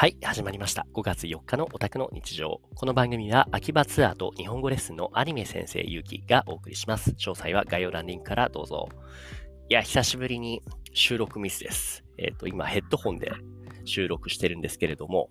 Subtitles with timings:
[0.00, 0.86] はい、始まりました。
[0.94, 2.60] 5月4日のオタクの日常。
[2.76, 7.10] この番組は秋葉ツアーと日本語レッスンのアニメ先生ゆうきがお送りします。
[7.18, 8.88] 詳細は概要欄リンクからどうぞ。
[9.68, 12.04] いや、久しぶりに収録ミスです。
[12.16, 13.32] えっ、と、今ヘッドホンで
[13.86, 15.30] 収録してるんですけれども、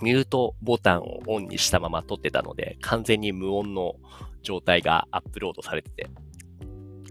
[0.00, 3.96] ミュートボタンをオンにしたまま撮ってたので、完全に無音の
[4.42, 6.08] 状態がアップロードされてて、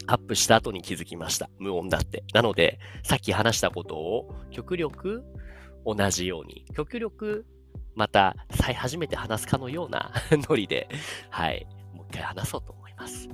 [0.07, 1.47] アップした後に気づきました。
[1.59, 2.23] 無音だって。
[2.33, 5.23] なので、さっき話したことを極力
[5.85, 7.45] 同じように、極力
[7.95, 10.11] また再初めて話すかのような
[10.49, 10.87] ノリで、
[11.29, 13.29] はい、もう一回話そうと思います。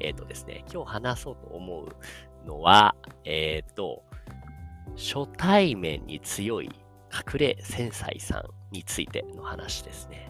[0.00, 2.94] えっ、とですね、今日話そうと思うのは、
[3.24, 4.02] えっ、と、
[4.96, 6.70] 初対面に強い
[7.12, 10.28] 隠れ繊細さんについての話ですね。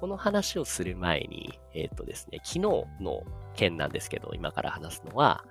[0.00, 2.60] この話をする前に、えっ、とですね、昨日
[3.00, 3.24] の
[3.54, 5.44] 件なんですけど、今から話すのは、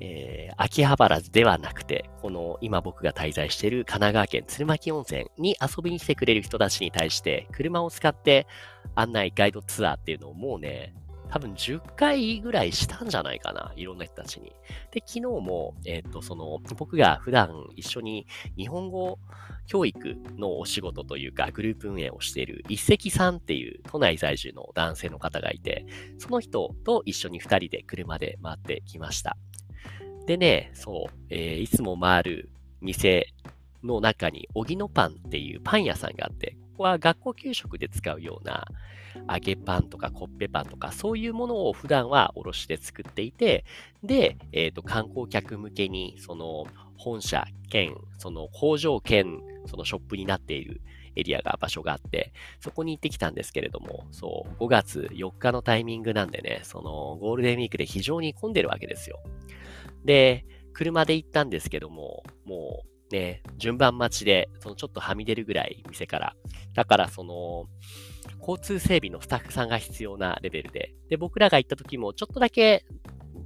[0.00, 8.46] えー、秋葉原ではなくて、この今僕が滞在している神奈川県鶴巻温泉に遊びに来てくれる人たちに対して、車を使って
[8.94, 10.94] 案内ガイドツアーっていうのをもうね、
[11.28, 13.72] 多分10回ぐらいしたんじゃないかな。
[13.76, 14.52] いろんな人たちに。
[14.92, 19.18] で、昨日も、えっ、と、その、僕が普段一緒に日本語
[19.66, 25.84] 教育のお仕事というか、グループ運営をしている一石さんっていう都内在住の男性の方がいて、
[26.18, 29.36] その人と一緒に二人で車で回ってきました。
[30.26, 32.48] でね、そう、えーいつも回る
[32.80, 33.28] 店
[33.82, 38.66] の中に、おぎのパンっていうパン屋さんがあって、ここは学校給食で使うような
[39.32, 43.64] 揚げパンとかコッペパンとか、そういうものを普段はおろしで作っていて、
[44.02, 46.66] で、えっ、と、観光客向けに、その、
[46.96, 50.80] 本社兼、その工場兼、そのショップになっている
[51.14, 59.20] エリアが、場所があって、そこに行ってきたんですけれども、そう、5月4日のタイミングなんでね、その、ゴールデンウィークで非常に混んでるわけですよ。
[60.06, 66.36] で、車で行ったんですけども、もうね、順番待ちで、そのちょっとはみ出るぐらい、店から。
[66.74, 67.66] だから、その、
[68.40, 72.84] 交通整備のスタッフさんが必要なレベルで、で、僕らが行った時も、ちょっとだけ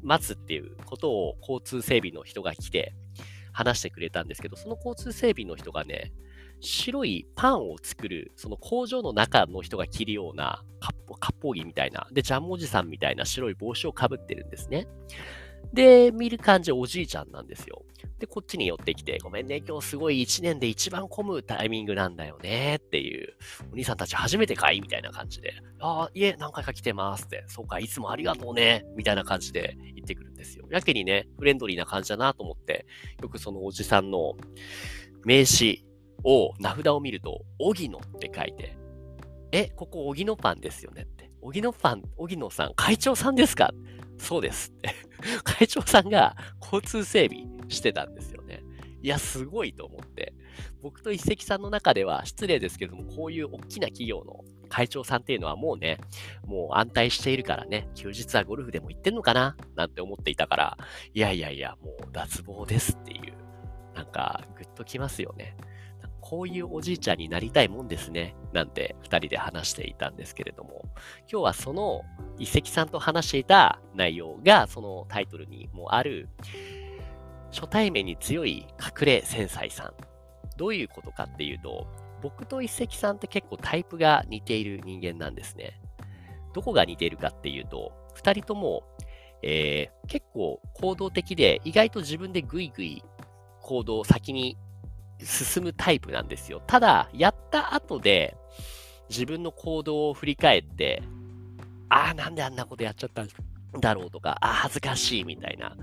[0.03, 2.95] 待つっていうことを交通整備の人が来て
[3.53, 6.13] 話してくれたんですけど、その交通整備の人がね、
[6.61, 10.97] 白いパンを作る、その工場の中の人が着るような、割
[11.41, 14.87] 烹着みたいな、で、ジャムおじさんみたいな白い帽子をかぶってるんですね。
[15.73, 17.85] で、見る感じおじいちゃんなんですよ。
[18.19, 23.35] で、こっちに寄ってきて、ごめんね、今日すごい1年で一番混むタイミングなんだよねっていう、
[23.73, 30.67] お兄さんたち初めてかいみたいな感じで、ああ、いえ、何回か来てますって、そうか、いつもありがとうねみたいな感じで言ってくるんですよ。
[30.71, 32.87] やけにね、フレンドリーな感じだなと思って、
[33.23, 34.35] よくそのおじさんの
[35.25, 35.85] 名刺
[36.25, 38.77] を、名札を見ると、おぎのって書いて、
[39.53, 41.31] え、ここおぎのパンですよねって。
[41.43, 43.73] おぎのパン、おぎのさん、会長さんですか
[44.21, 44.95] そうですって。
[45.43, 48.63] 会長さんが交通整備してたんですよね。
[49.03, 50.35] いや、すごいと思って。
[50.83, 55.99] 僕と一石さんの中では失礼ですけども、こういう大きな企業の会長さんっていうのはもうね、
[56.47, 60.79] もう安泰しているからね、休日はゴルフでも行ってんのかななんて思っていたから、
[61.15, 63.35] いやいやいや、もう脱帽ですっていう、
[63.95, 65.57] なんか、グッときますよね。
[66.31, 68.37] こういうおじいちゃんになりたいもんですね。
[68.53, 70.85] なんて二人で話していたんですけれども、
[71.29, 72.03] 今日はその
[72.39, 76.29] 一石さんと話していた内容がそのタイトルにもある
[77.51, 79.95] 初対面に強い隠れ繊細さん。
[80.57, 81.89] どういうことかっていうと、
[82.23, 85.81] 僕と一石さんって結構タイプが似ている人間なんですね。
[86.55, 88.85] どこが似ているかっていうと、二人とも、
[89.43, 93.03] えー結構行動的で意外と自分でグイグイ
[93.63, 94.57] 行動を先に
[95.25, 96.63] 進むタイプなんですよ。
[96.67, 98.37] ただ、やった後で
[99.09, 101.03] 自分の行動を振り返って、
[101.89, 103.29] ああ、なんであんなことやっちゃったん
[103.81, 105.77] だろうとか、ああ、恥ずかしいみたいな、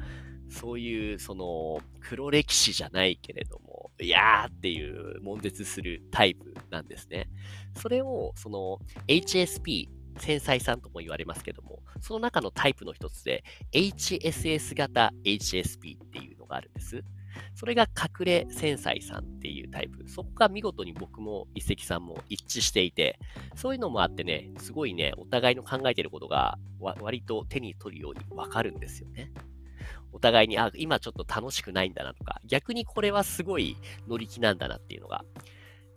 [0.50, 7.28] そういう、その、黒歴史じゃないけれども、いやーっていう、悶絶するタイプなんですね。
[7.76, 9.90] それを、その、HSP、
[10.20, 13.44] 繊細さんとも言われますけども、その中のタイプの一つで、
[13.74, 17.04] HSS 型 HSP っていうのがあるんです。
[17.56, 20.08] それが隠れ繊細さんっていうタイプ。
[20.10, 23.20] そこが見事に僕も一石さんも一致していて、
[23.56, 29.32] そういうのもあってね、すごいね、お互いの考えてることが割と手に取るようにわかるんですよね。
[30.12, 35.24] お互いに、あ、今ちょっと楽しくないんだなとか、逆にこれはすごい乗り気なんだなっていうのが。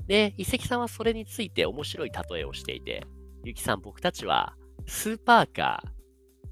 [0.06, 3.06] で、一石さんはそれについて面白い例えをしていて、
[3.44, 4.54] ゆきさん、僕たちは
[4.86, 5.90] スーパーカー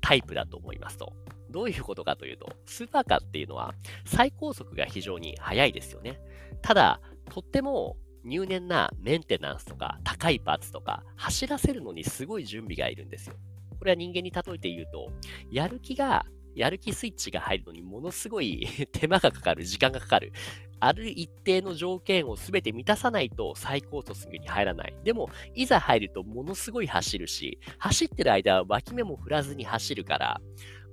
[0.01, 1.13] タイプだと思いますと。
[1.51, 3.75] どういうことかというと、スーパーカーっていうのは
[4.05, 6.21] 最高速が非常に速いですよね。
[6.63, 7.01] ただ、
[7.31, 13.37] とっても入念なメンテナンスとか高いパーツとか走らせるのにすごい準備がいるんですよ。
[13.79, 15.11] これは人間に例えて言うと、
[15.51, 16.27] やる気が
[16.59, 20.33] やる気スイッチが入るのにものすごい 手間がかかる、時間がかかる。
[20.81, 24.95] ある一定の条件を全て満たさないと最高突に入らない。
[25.05, 30.41] でも、いざ入るとものすごい走るし、走ってる間は脇目も振らずに走るから、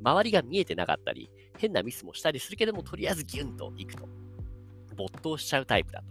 [0.02, 4.08] 周りが見えてなかったり、変なミスもしたりするけども、とりあえずギュンと行くと。
[4.96, 6.02] 没頭しちゃうタイプだ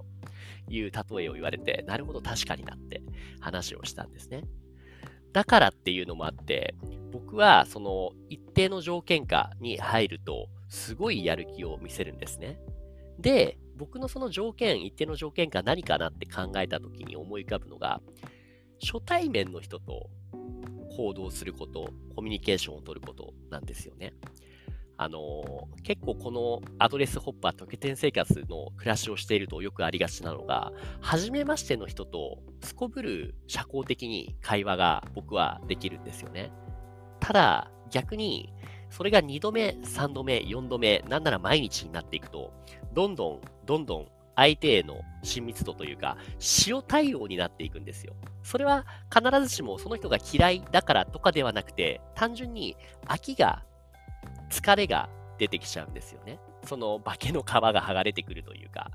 [0.66, 3.02] という例えを言われて、なるほど確かになって
[3.40, 4.44] 話をしたんですね。
[5.32, 6.74] だからっていうのもあって、
[7.12, 12.58] 僕はその一定の条件下に入ると、すごいやる気を見せるんですね。
[13.18, 18.00] で、僕のその条件、一定の条件が何かなって考えたときに思い浮かぶのが、
[18.80, 20.10] 初対面の人と
[20.96, 24.14] 行動すること、コミュニケーションを取ることなんですよね。
[24.96, 36.52] あの、結構このアドレスホッパー、トケ点生活の暮らしをしているとよくありがちなのが、初めましての人とすこぶる社交的に会話が僕はできるんですよね。
[37.18, 38.52] ただ、逆に、
[38.90, 42.52] それが2度目、3度目、4度目、なんなら毎日になっていくと、
[42.92, 46.16] どんどん、どんどん相手への親密度というか、
[46.66, 48.14] 塩対応になっていくんですよ。
[48.42, 48.84] それは
[49.14, 52.76] 必ずしもその人が嫌いだからとかではなくて、単純に
[53.06, 53.64] 飽きが、
[54.50, 55.08] 疲れが
[55.38, 56.38] 出てきちゃうんですよね。
[56.64, 58.90] その化けの皮が剥がれてくるというか。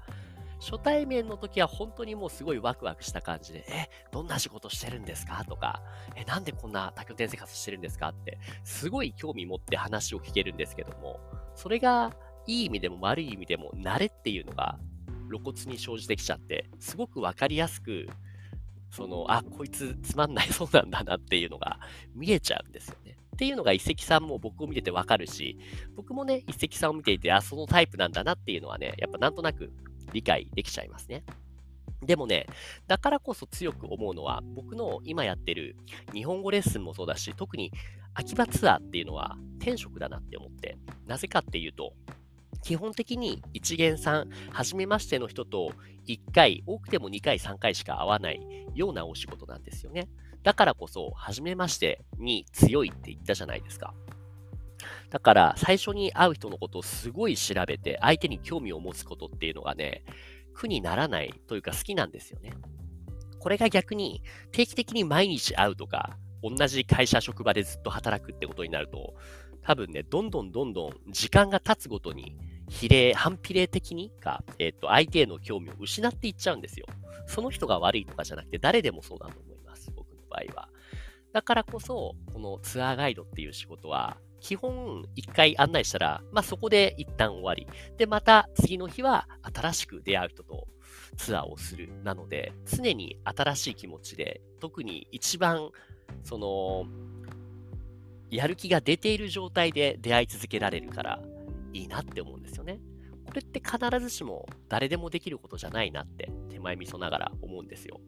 [0.62, 5.46] 初対面の時は本当にもうすごいワクワクした感じで、え、どんな仕事してるんですか？
[5.46, 5.82] とか、
[6.18, 8.10] え、なんでこんな多拠点生活してるんですか？
[8.10, 11.22] って、すごい興味持って話を聞けるんですけども、
[11.56, 12.14] それが
[12.46, 14.78] いい意味でも悪い意味でも慣れっていうのが
[15.30, 18.08] 露骨に生じてきちゃって、すごくわかりやすく、
[18.92, 21.80] その、あ、こいつつまんないそうなんだなっていうのが
[22.16, 23.16] 見えちゃうんですよね。
[23.36, 25.58] っていうのが一石さんも僕を見ててわかるし、
[25.96, 29.72] 僕もね、一石さんを見ていて、あ、そのタイプなんだなっていうのはね、やっぱなんとなく
[30.12, 31.24] 理解できちゃいますね。
[32.02, 32.48] でもね、
[32.88, 35.76] だからこそ強く思うのは、僕の今やってる
[36.14, 37.72] 日本語レッスンもそうだし、特に
[38.14, 40.78] 秋葉ツアーっていうのは天職だなって思って、
[41.08, 41.94] なぜかっていうと、
[42.62, 45.74] 基本的に一元さん、初めましての人と
[46.08, 48.40] 1回、多くても2回、3回しか会わない
[48.76, 50.08] ようなお仕事なんですよね。
[50.44, 53.94] だからこそ、初めましてに強いって言ったじゃないですか。
[55.10, 60.04] だから、最初に会う人のことをすごい調べて、相手に興味を持つことっていうのがね、
[60.54, 62.54] 苦にならないというか好きなんですよね。
[63.40, 69.16] これが逆に、定期的に毎日会うとか、同じ会社、職場でずっと働くってことになると、
[69.70, 72.36] 多分ね、どんどんどんどん時間が経つごとに、
[72.70, 76.88] 比例、反比例的にか、えっ、ー、と、相手への興味を失っていっちゃうんですよ。
[77.28, 79.92] その人が悪いとかじゃなくて、誰でもそうだと思います。
[79.96, 80.70] 僕の場合は。
[81.34, 87.68] だからこそ、このツアーガイドっていう仕事は、基本一回案内したら、まあそこで一旦終わり。
[88.00, 90.68] で、また次の日は新しく出会う人と
[91.16, 91.92] ツアーをする。
[92.04, 95.70] なので、常に新しい気持ちで、特に一番、
[96.24, 96.88] その、
[98.32, 101.22] やる気が出ている状態で出会い続けられるから、
[101.74, 102.80] いいなって思うんですよね。
[103.26, 108.02] これって必ずしも誰でもできることじゃないなって手前味噌ながら思うんですよ。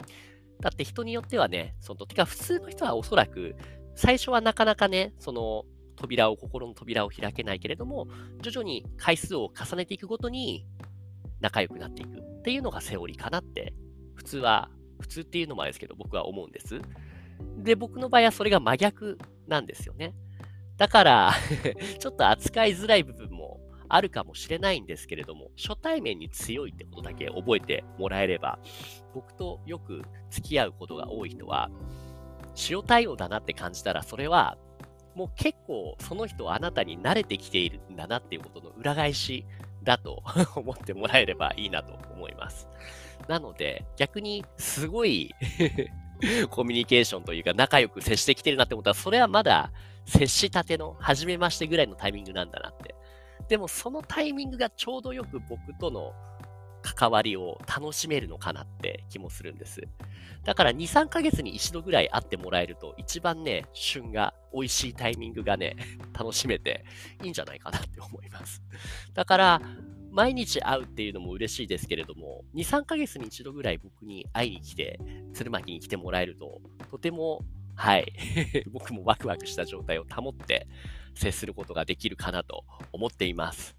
[0.62, 3.56] だって人によってはね、その、てか普通の人はおそらく
[3.96, 5.66] 最初はなかなかね、その
[5.96, 8.08] 扉を、心の扉を開けないけれども、
[8.42, 10.66] 徐々に回数を重ねていくごとに
[11.40, 13.74] 仲良くなっていくっていうのがセオリーかなって、
[14.16, 14.70] 普通は、
[15.00, 16.80] 普通っていうのもあれですけど、僕は思うんです。
[17.58, 19.18] で、僕の場合はそれが真逆
[19.52, 20.16] なんですよね。
[20.78, 21.34] だから
[22.00, 28.58] ちょっと扱いづらい部分もあるかもしれないんですけれども、初対面に強いってことだけ覚えてもらえれば、
[29.14, 31.70] 僕とよく付き合うことが多い人は、
[32.70, 34.58] 塩対応だなって感じたら、それは
[35.14, 39.46] もう結構その人はあなたに慣れてきているんだなっていうことの裏返し
[39.84, 40.24] だと
[40.56, 42.70] 思ってもらえればいいなと思います。
[43.28, 45.36] なので、逆にすごい
[46.50, 49.72] コミュニケーションというか仲良く接してきてるなって思ったら、それはまだ
[50.06, 52.96] 接したての初めましてぐらいのタイミングなんだなって。
[53.48, 56.14] でもそのタイミングがちょうどよく僕との
[56.82, 59.82] 関わりを楽しめるのかなって気もするんです。
[60.44, 65.76] だから2、3ヶ月に一度ぐらい会ってもらえると、一番ね、旬が美味しいタイミングがね、
[66.18, 66.84] 楽しめて
[67.24, 68.64] いいんじゃないかなって思います。
[69.14, 69.62] だから、
[70.12, 75.00] 毎日会うっていうのも嬉しいですけれども、2、3ヶ月に一度ぐらい僕に会いに来て、
[75.34, 77.42] 鶴巻に来てもらえると、とても、
[77.76, 78.14] はい、
[78.72, 80.68] 僕もワクワクした状態を保って
[81.16, 83.76] 接することができるかなと思っています。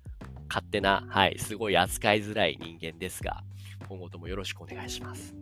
[0.49, 3.45] 勝手な、はい、すごい扱いづらい人間ですが、
[3.89, 5.35] 今後ともよろしくお願いします。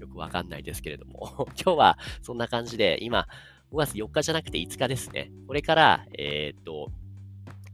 [0.00, 3.26] よくわかんないですけれども、 今日はそんな感じで、今、
[3.72, 5.30] 5月4日じゃなくて5日ですね。
[5.46, 6.90] これから、えー、っと、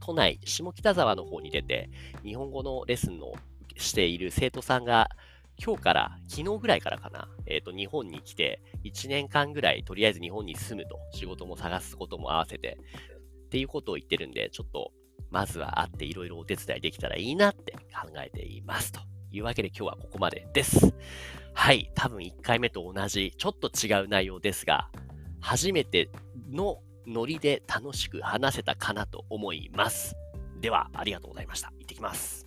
[0.05, 1.89] 都内、下北沢の方に出て、
[2.23, 3.33] 日本語のレッスンを
[3.75, 5.09] している生徒さんが、
[5.57, 12.77] 今日から、昨日ぐらいからかな、えっ、と、日本に来て、1年間ぐらい、とりあえず日本に住むと、仕事も探すことも合わせて、
[13.45, 14.91] っていうことを言ってるんで、ちょっと、
[15.31, 18.91] まずは会っていろいろお手伝いできたらいいなって考えています。
[18.91, 18.99] と
[19.31, 20.93] いうわけで今日はここまでです。
[21.55, 24.91] はい、多分1回目と同じ、ちょっと違う内容ですが、
[25.39, 26.09] 初めて
[26.51, 30.15] のノリで楽しく話せたかなと思います。
[30.61, 31.71] では、ありがとうございました。
[31.77, 32.44] 行ってきます。